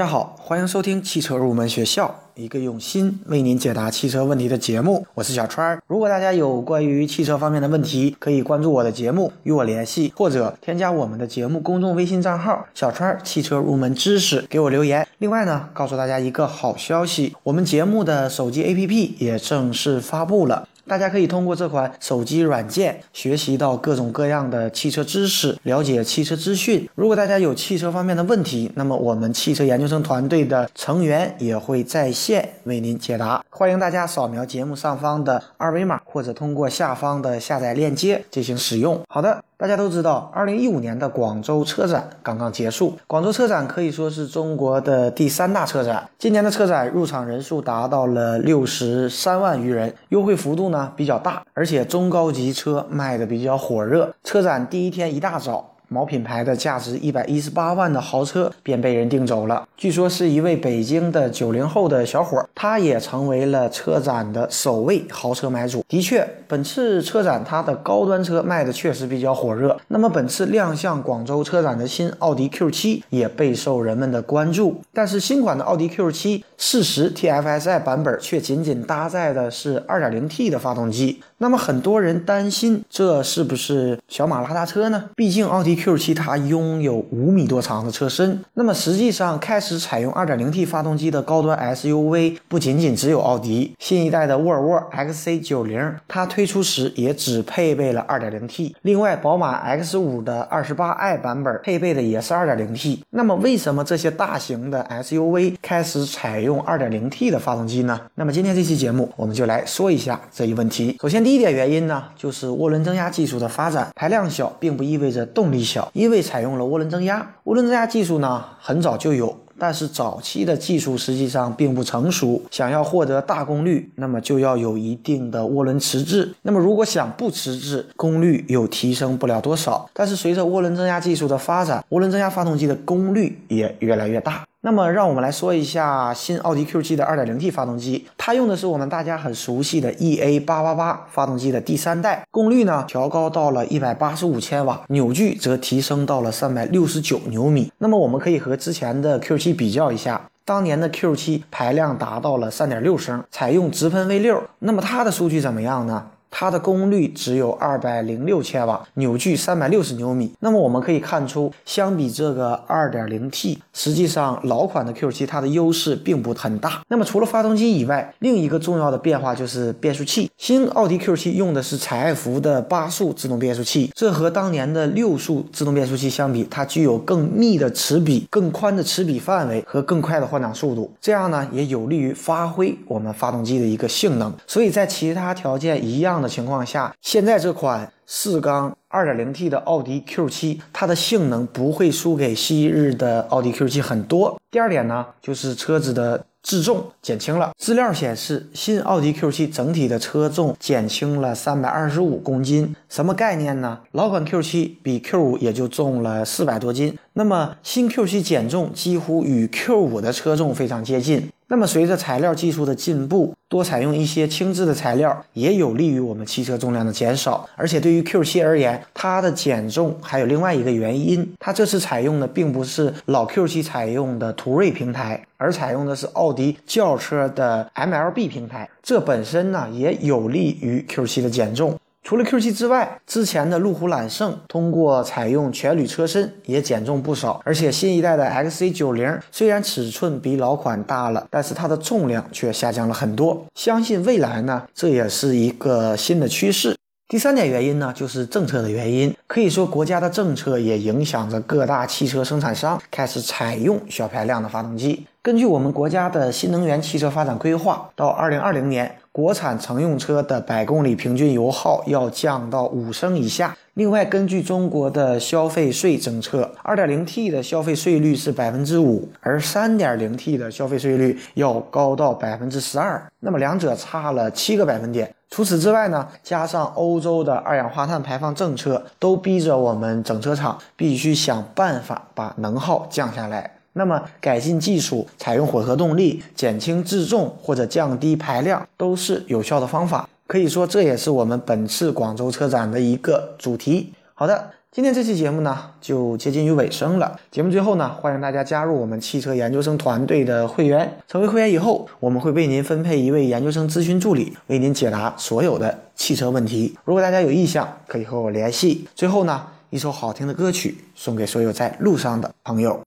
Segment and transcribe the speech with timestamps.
[0.00, 5.06] 大家好，欢迎收听汽车入门学校，一个用心为您解答汽车问题的节目。
[5.12, 5.82] 我是小川儿。
[5.86, 15.06] 如果大家有关于汽车方面的问题，可以关注我的节目与我联系，或者添加我们的节目公众微信账号“小川儿汽车入门知识”给我留言。
[15.18, 20.66] 另外呢，告诉大家一个好消息，我们节目的手机 APP 也正式发布了。
[20.90, 26.90] 大家可以通过这款手机软件学习到各种各样的汽车知识，了解汽车资讯。
[26.96, 33.40] 如果大家有汽车方面的问题，那么我们汽车研究生团队的成员也会在线为您解答。
[33.50, 39.00] 欢迎大家扫描节目上方的二维码，或者通过下方的下载链接进行使用。
[39.08, 39.44] 好的。
[39.60, 42.96] 大家都知道，二零一五年的广州车展刚刚结束。
[43.06, 46.08] 广州车展可以说是中国的第三大车展。
[46.18, 54.14] 今年的车展入场人数达到了六十三万余人，优惠幅度呢比较大，而且中高级车卖的比较火热。
[54.24, 55.69] 车展第一天一大早。
[55.92, 65.84] 某品牌的价值一百一十八万的豪车便被人订走了，据说是一位北京的九零后的小伙，他也成为了车展的首位豪车买主。
[65.88, 69.76] 的确，本次车展它的高端车卖的确实比较火热。
[69.88, 81.20] 那么本次亮相广州车展的新奥迪 Q7 也备受人们的关注，但是新款的奥迪 Q7 四十 TFSI 版本却仅仅搭载的是二点零 T 的发动机。
[81.38, 85.04] 那么很多人担心这是不是小马拉大车呢？
[85.16, 88.40] 毕竟奥迪 Q7 它拥有五米多长的车身。
[88.54, 98.74] 那么实际上开始采用 2.0T 发动机的高端 SUV 不仅仅只有奥迪，新一代的沃尔沃 XC90 它推出时也只配备了 2.0T。
[98.82, 103.00] 另外，宝马 X5 的 28i 版本配备的也是 2.0T。
[103.10, 108.00] 那么为什么这些大型的 SUV 开始采用 2.0T 的发动机呢？
[108.14, 110.96] 那么今天这期节目我们就来说一下这一问题。
[111.00, 111.30] 首先第。
[111.30, 115.62] 一点原因呢，就是涡轮增压技术的发展，排量小并不意味着动力，
[115.92, 117.34] 因为采用了涡轮增压。
[117.44, 122.42] 涡轮增压技术呢，很早就有，但是早期的技术实际上并不成熟。
[122.50, 126.34] 想要获得大功率，那么就要有一定的涡轮迟滞。
[126.42, 129.88] 那么如果想不迟滞，功率又提升不了多少。
[129.92, 134.44] 但是随着涡轮增压技术的发展，涡轮增压发动机的功率也越来越大。
[134.62, 147.72] 那么，让我们来说一下新奥迪 Q7 的 2.0T 发动机，它用的是我们大家很熟悉的 EA888 发动机的第三代，功率呢调高到了185千瓦，扭矩则提升到了369牛米。
[147.78, 156.08] 那么我们可以和之前的 Q7 比较一下，当年的 Q7 排量达到了3.6升，采用直喷 V6，那么它的数据怎么样呢？
[156.30, 160.32] 它的功率只有二百零六千瓦，扭矩三百六十牛米。
[160.40, 166.82] 那么我们可以看出，相比这个二点零 T，实际上老款的 Q7 它的优势并不很大。
[166.88, 170.30] 那么除了发动机以外，另一个重要的变化就是变速器。
[170.38, 180.92] 新奥迪 Q7 用的是采埃孚的八速自动变速器，这和当年的六速自动变速器相比，它具有更密的齿比、更宽的齿比范围和更快的换挡速度。
[181.00, 184.32] 这样呢，也有利于发挥我们发动机的一个性能。
[184.46, 186.19] 所以在其他条件一样。
[186.20, 194.40] 的情况下，现在这款四缸 2.0T 的奥迪 Q7，它的性能不会输给昔日的奥迪 Q7 很多。
[194.50, 197.52] 第二点呢，就是车子的自重减轻了。
[197.56, 203.78] 资料显示，新奥迪 Q7 整体的车重减轻了325公斤，什么概念呢？
[203.92, 211.30] 老款 Q7 比 Q5 也就重了400多斤，那么新 Q7 减重几乎与 Q5 的车重非常接近。
[211.52, 217.44] 那么，随着材料技术的进步，多采用一些轻质的材料，也有利于我们汽车重量的减少。
[217.56, 231.76] 而且，对于 Q7 而言，它的减重还有另外一个原因，它这次采用的并不是老 Q7 采用的途锐平台，而采用的是奥迪轿车的 MLB 平台，这本身呢也有利于 Q7 的减重。
[232.02, 243.44] 除了 Q7 之外，之前的路虎揽胜通过采用全铝车身也减重不少，而且新一代的 XC90 虽然尺寸比老款大了，但是它的重量却下降了很多。
[243.54, 246.74] 相信未来呢，这也是一个新的趋势。
[247.06, 249.12] 第三点原因呢，就是政策的原因。
[249.26, 255.04] 可以说，国家的政策也影响着各大汽车生产商开始采用小排量的发动机。
[255.20, 263.56] 根据我们国家的新能源汽车发展规划，到二零二零年，国产乘用车的百公里平均油耗要降到五升以下。
[263.74, 273.04] 另外，根据中国的消费税政策，二点零 T 的消费税率是百分之五，而三点零 T 的消费税率要高到百分之十二。
[273.18, 275.12] 那么两者差了七个百分点。
[275.28, 283.56] 除此之外呢，加上欧洲的二氧化碳排放政策，都逼着我们整车厂必须想办法把能耗降下来。
[283.72, 290.08] 那么，改进技术、采用混合动力、减轻自重或者降低排量，都是有效的方法。
[290.26, 293.92] 可以说，这也是我们本次广州车展的一个主题。
[294.14, 297.18] 好的，今天这期节目呢，就接近于尾声了。
[297.30, 300.98] 节目最后呢，欢迎大家加入我们汽车研究生团队的会员。
[301.08, 306.76] 成为会员以后，我们会为您分配一位研究生咨询助理，为您解答所有的汽车问题。
[306.84, 308.86] 如果大家有意向，可以和我联系。
[308.94, 312.80] 最后呢，一首好听的歌曲送给所有在路上的朋友。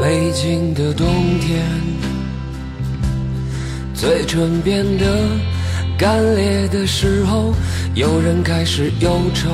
[0.00, 1.06] 北京的冬
[1.40, 1.60] 天，
[3.94, 5.04] 嘴唇变得
[5.98, 7.52] 干裂的时候，
[7.94, 9.50] 有人开始忧愁。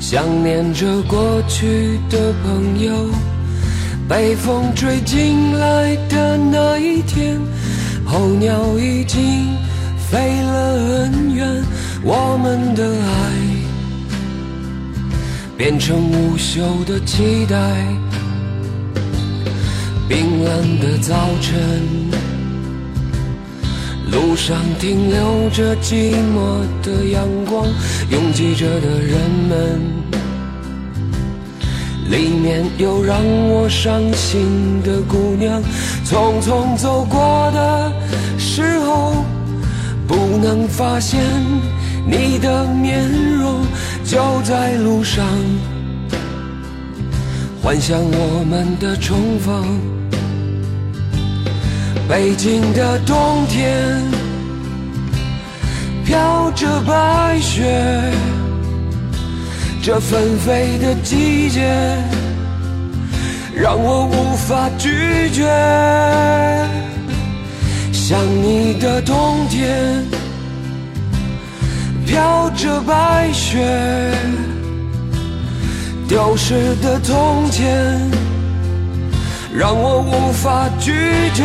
[0.00, 2.92] 想念着过去的朋友，
[4.08, 7.38] 被风吹进来的那一天，
[8.06, 9.20] 候鸟已经
[10.10, 11.46] 飞了很远，
[12.02, 13.27] 我们的爱
[15.58, 17.56] 变成无休的期待。
[20.08, 21.58] 冰冷的早晨，
[24.12, 27.66] 路上停留着寂寞的阳光，
[28.08, 29.18] 拥挤着的人
[29.48, 29.80] 们。
[32.08, 33.18] 里面有让
[33.50, 35.60] 我伤心的姑娘，
[36.06, 37.92] 匆匆走过的
[38.38, 39.24] 时候，
[40.06, 41.20] 不能发现
[42.06, 43.04] 你的面
[43.36, 43.60] 容，
[44.08, 45.22] 就在路上，
[47.62, 49.78] 幻想我们的重逢。
[52.08, 54.02] 北京的冬天，
[56.06, 58.10] 飘着白雪。
[59.82, 61.68] 这纷飞的季节，
[63.54, 65.44] 让我无法拒绝。
[67.92, 70.02] 想你的冬天，
[72.08, 74.10] 飘着白雪，
[76.08, 78.00] 丢失的从前，
[79.52, 80.90] 让我无法拒
[81.34, 81.44] 绝。